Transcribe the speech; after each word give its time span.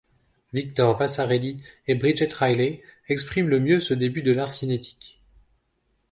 Victor 0.51 0.97
Vasarely 0.99 1.61
et 1.85 1.93
Bridget 1.93 2.33
Riley 2.33 2.81
expriment 3.07 3.49
le 3.49 3.59
mieux 3.59 3.79
ce 3.79 3.93
début 3.93 4.23
de 4.23 4.31
l'art 4.31 4.51
cinétique. 4.51 5.21